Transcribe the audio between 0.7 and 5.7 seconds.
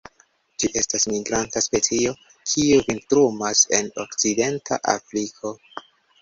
estas migranta specio, kiu vintrumas en okcidenta Afriko.